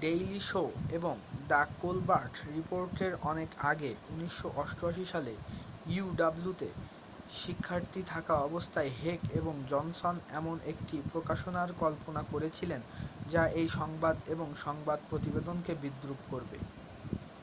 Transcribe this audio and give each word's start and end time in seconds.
daily 0.00 0.40
show 0.42 0.62
এবং 0.90 1.14
the 1.48 1.62
Colbert 1.80 2.34
রিপোর্টের 2.56 3.12
অনেক 3.22 3.50
আগে 3.70 3.90
1988 4.14 5.12
সালে 5.12 5.32
uw 5.96 6.08
তে 6.58 6.68
শিক্ষার্থী 7.34 8.00
থাকা 8.06 8.34
অবস্থায় 8.40 8.90
হেক 9.00 9.20
এবং 9.32 9.54
জনসন 9.70 10.14
এমন 10.30 10.56
একটি 10.66 10.96
প্রকাশনার 11.12 11.70
কল্পনা 11.80 12.22
করেছিলেন 12.32 12.80
যা 13.26 13.42
এই 13.54 13.68
সংবাদ 13.70 14.16
এবং 14.26 14.48
সংবাদ 14.64 14.98
প্রতিবেদনকে 15.10 15.72
বিদ্রূপ 15.82 16.20
করবে 16.30 16.58